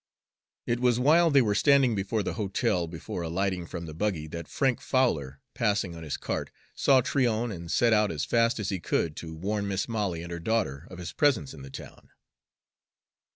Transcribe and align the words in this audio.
It 0.65 0.79
was 0.79 0.99
while 0.99 1.29
they 1.29 1.43
were 1.43 1.53
standing 1.53 1.93
before 1.93 2.23
the 2.23 2.33
hotel, 2.33 2.87
before 2.87 3.21
alighting 3.21 3.67
from 3.67 3.85
the 3.85 3.93
buggy, 3.93 4.25
that 4.29 4.47
Frank 4.47 4.81
Fowler, 4.81 5.41
passing 5.53 5.95
on 5.95 6.01
his 6.01 6.17
cart, 6.17 6.49
saw 6.73 7.01
Tryon 7.01 7.51
and 7.51 7.69
set 7.69 7.93
out 7.93 8.09
as 8.11 8.25
fast 8.25 8.59
as 8.59 8.69
he 8.69 8.79
could 8.79 9.15
to 9.17 9.35
warn 9.35 9.67
Mis' 9.67 9.87
Molly 9.87 10.23
and 10.23 10.31
her 10.31 10.39
daughter 10.39 10.87
of 10.89 10.97
his 10.97 11.13
presence 11.13 11.53
in 11.53 11.61
the 11.61 11.69
town. 11.69 12.09